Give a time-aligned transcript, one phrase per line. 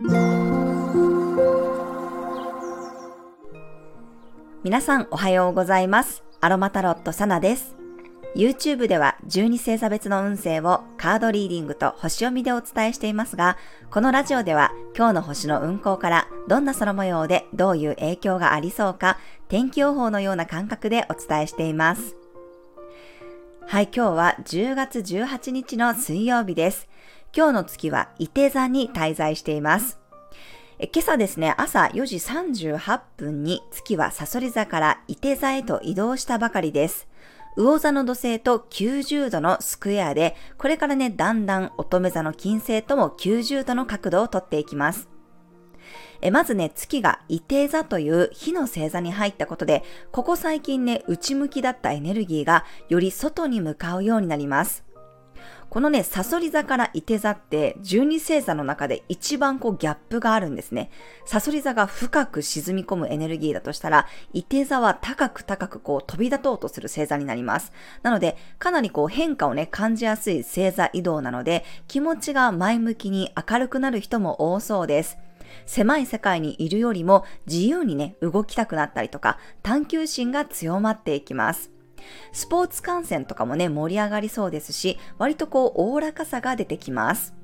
[0.00, 0.12] 皆
[4.80, 6.22] さんおはようございます。
[6.40, 7.74] アロマタロットサナです。
[8.36, 13.58] YouTube では12星座別の運勢をカードリーディングと星読みでお伝えしていますが、
[13.90, 19.18] このラジオでは今日の星の運行からどんな空模様でどういう影響がありそうか、
[19.48, 22.14] 天気予報のような感覚でお伝えしています。
[23.66, 26.86] はい、今日は10月18日の水曜日です。
[27.36, 29.98] 今日の月は伊手座に滞在しています。
[30.80, 37.08] 今朝ですね、朝4時38分に月はサソリ座から伊手座へと移動したばかりです。
[37.56, 45.08] 魚座の土星と90度のスクエアで、これからね、だんだん乙女座の金星とも90度の角度をとっていきます。
[46.20, 54.84] えまずね、月が伊手座という火の星座に入ったことで、ここ最近ね、内向きだったエネルギーがより外に向かうようになります。
[55.70, 60.90] このね、サソリ座から伊手座って12星座の中で一番こうギャップがあるんですね。
[61.26, 67.72] サソリ座が深く沈み込むエネルギーだとしたら、伊手座は高く高くこう飛び立とうとする星座になります。
[68.02, 75.18] なので、かなりこう変化をね、感じやすい星座移動なので、気持ちが前向きに明るくなる人も多そうです。
[75.66, 81.70] 狭い世界にいるよりも自由にね、動きたくなったりとか、探求心が強まっていきます。
[82.32, 87.37] スポーツ観戦とかもね、盛り上がりそうですし、割とこう、おおらかさが出てきます。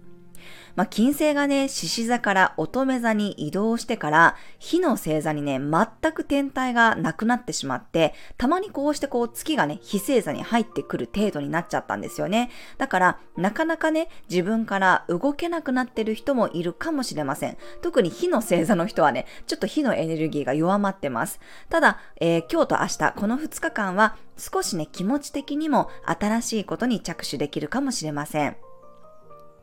[0.76, 12.50] まあ、金星がね、獅子座から乙女座に移動してから、火の星座にね、全く天体がなくなってしまって、たまにこうしてこう月がね、非星座に入ってくる程度になっちゃったんですよね。
[12.78, 17.56] だから、なかなかね、自分から動けなくなってる人もいるかもしれません。
[17.82, 21.38] 特に火の星座の人はね、ちょっと火のエネルギーが弱まってます。
[21.70, 28.56] ただ、えー、今日と明日、この2日間は少しね、気持ち的にも新しいことに着手できるかもしれません。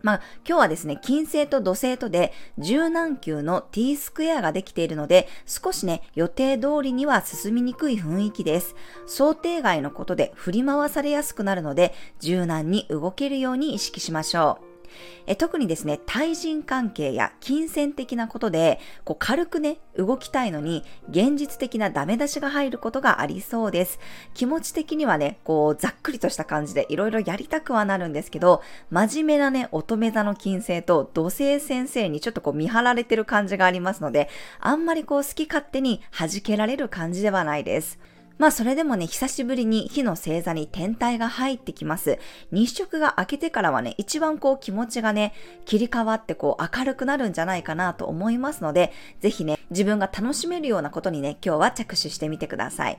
[0.04, 8.76] まあ、今日はですね、金星と土星とで柔軟球の t スクエアができているので、少しね、予定通りには進みにくい雰囲気です。
[9.06, 14.71] 想定外のことで振り回されやすくなるので、柔軟に動けるように意識しましょう。
[15.28, 24.00] え特にですね、対人関係や金銭的なことで、こう軽くね、動きたいのに、現実的なダメ出しが入ることがありそうです。
[24.34, 38.00] 気持ち的にはね、こう、ざっくりとした感じでいろいろやりたくはなるんですけど、真面目なね、乙女座の金星と土星先生にちょっとこう見張られてる感じがありますので、あんまりこう好き勝手に弾けられる感じではないです。
[38.42, 42.18] まあそれでもね、久しぶりに火の星座に天体が入ってきます。
[42.52, 45.36] 日食が明けてからはね、一番こう気持ちがね、
[45.66, 52.98] 切り替わってこう明るくなるんじゃないかなと思いますので、ぜひね、自分が楽しめるようなことにね、今日は着手してみてください。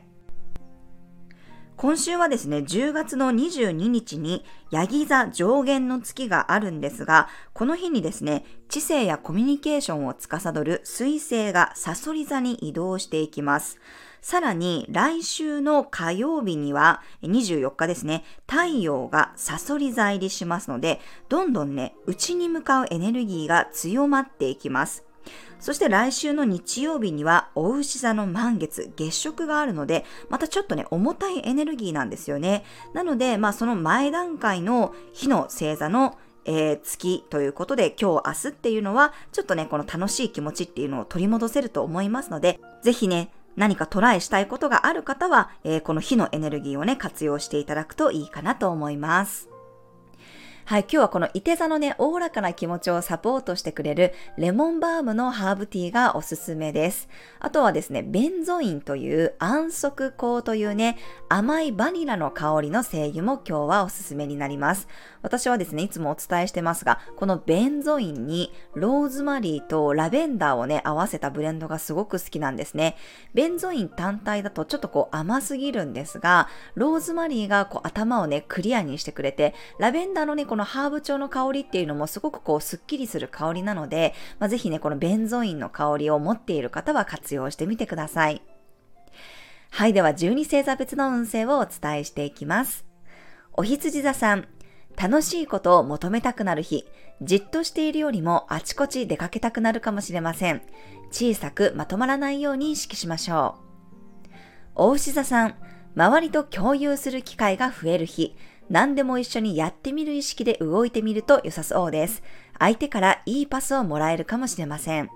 [1.77, 13.81] 今週はですね、10月の22日に、ヤギ座上限の月があるんですが、この日にですね、知性やコミュニケーションを司る水星がサソリ座に移動していきます。
[14.23, 25.05] さらに来週の火曜日には24日ですね、太陽がサソリ座入りしますので、どんどんね、内に向かうエネルギーが強まっていきます。
[25.59, 32.65] そして来週の日曜日には、お牛座の満月、月食があるので、またちょっとね、重たいエネルギーなんですよね。
[32.95, 49.52] なので、まあその前段階の火の星座のえー、月ということで今日明日っていうのはちょっとねこの楽しい気持ちっていうのを取り戻せると思いますのでぜひね何かトライしたいことがある方は、えー、この火のエネルギーをね、活用していただくといいかなと思います。
[50.65, 57.09] はい、今日はこの伊手座のね、おおらかな気持ちをサポートしてくれるレモンバームのハーブティーがおすすめです。
[57.41, 64.87] あとはですね、ベンゾインという安息香というね、甘いバニラの香りの精油も今日はおすすめになります。
[65.23, 72.97] 私はですね、いつもお伝えしてますが、このベンゾインにローズマリーとラベンダーをね、合わせたブレンドがすごく好きなんですね。
[73.35, 88.43] ベンゾイン単体だとちょっとこう甘すぎるんですが、ローズマリーがこう頭をね、クリアにしてくれて、ラベンダーのね、このハーブ調の香りっていうのもすごくこうスッキリする香りなので、まあ、ぜひね、このベンゾインの香りを持っている方は活用してみてください。
[89.71, 92.85] はい、では12星座別の運勢をお伝えしていきます。
[93.55, 94.47] お羊座さん、
[94.95, 96.85] 楽しいことを求めたくなる日、
[97.23, 100.61] じっとしているよりもあちこち出かけたくなるかもしれません。
[101.11, 103.55] 小さくまとまらないように意識しましょ
[104.27, 104.33] う。
[104.75, 105.55] お牛座さん、
[105.97, 108.37] 周りと共有する機会が増える日、
[108.73, 112.23] 何でも一緒にやってみる意識で動いてみると良さそうです。
[112.59, 115.11] 相手からいいパスをもらえるかもしれません。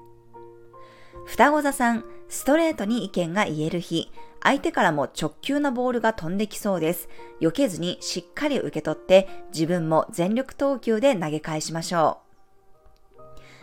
[1.25, 4.13] 双子座さん、ストレートに意見が言える日、
[4.43, 7.09] 相手からも直球なボールが飛んできそうです。
[7.41, 12.19] 避けずにしっかり受け取って自分も全力投球で投げ返しましょ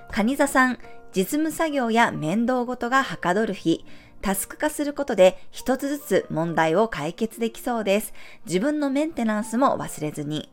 [0.09, 0.11] う。
[0.11, 0.79] 蟹座さん、
[1.15, 3.85] 実務作業や面倒事がはかどる日、
[4.23, 8.13] タスク化することで一つずつ問題を解決できそうです。
[8.45, 10.49] 自分のメンテナンスも忘れずに。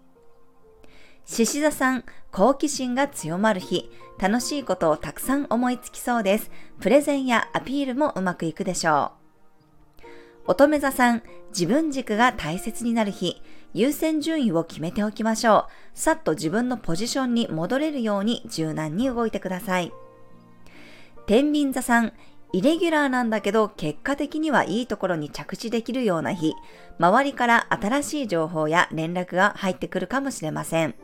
[1.25, 3.88] 獅子座さん、好奇心が強まる日、
[4.19, 6.50] 楽しいことをたくさん思いつきそうです。
[6.81, 9.12] プレゼンやアピールもうまくいくでしょ
[10.46, 10.50] う。
[10.50, 13.40] 乙女座さん、自分軸が大切になる日、
[13.73, 15.99] 優先順位を決めておきましょう。
[15.99, 19.93] さっと自分のポジションに戻れるように柔軟に動いてください。
[21.26, 22.12] 天秤座さん、
[22.52, 26.55] イレギュラーなんだけど結果的にはいいところに着地できるような日、
[26.99, 30.94] 周りから新しい情報や連絡が入ってくるかもしれません。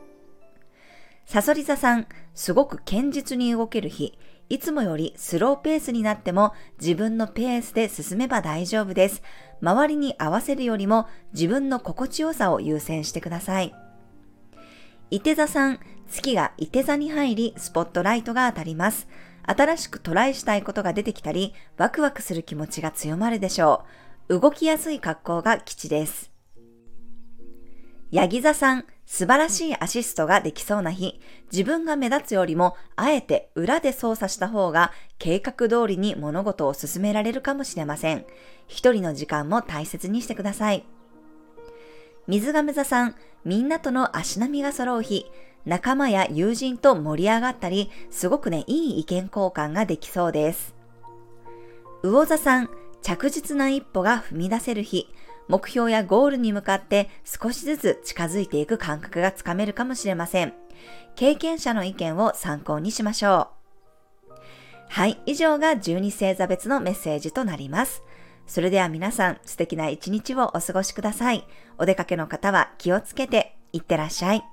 [1.25, 4.17] サソリ座さん、すごく堅実に動ける日、
[4.49, 9.21] いつもよりスローペースになっても自分のペースで進めば大丈夫です。
[9.61, 13.73] 周りに合わせるよりも自分の心地よさを優先してください。
[15.11, 15.79] 伊手座さん、
[16.09, 19.07] 月が伊手座に入りスポットライトが当たります。
[19.47, 23.85] 新しくトライしたいことが出てきたり、ワクワクする気持ちが強まるでしょ
[24.29, 24.39] う。
[24.39, 26.31] 動きやすい格好が基地です。
[28.11, 38.25] ヤギ座さん、素晴らしいアシストができそうな日、自分が目立つよりも、あえて裏で操作した方が計画通りに物事を進められるかもしれません。
[38.67, 40.85] 一人の時間も大切にしてください。
[42.27, 43.15] 水亀座さん、
[43.45, 45.25] みんなとの足並みが揃う日、
[45.65, 50.75] 仲間や友人と盛り上がったり、すごくね、いい意見交換ができそうです。
[52.03, 52.69] 魚座さん、
[53.01, 55.07] 着実な一歩が踏み出せる日、
[55.47, 60.53] 目標やゴールに向かって少しずつ近づいていく感覚がつかめるかもしれません。
[61.15, 63.57] 経験者の意見を参考にしましょう。
[64.89, 68.03] はい、以上が12星座別のメッセージとなります。
[68.45, 71.45] それでは皆さん素敵な一日をお過ごしください。
[71.77, 74.43] お出かけの方は気をつけていってらっしゃい。